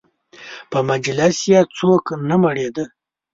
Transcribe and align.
په 0.71 0.79
مجلس 0.89 1.37
یې 1.51 1.59
څوک 1.77 2.05
نه 2.27 2.35
مړېده. 2.41 2.85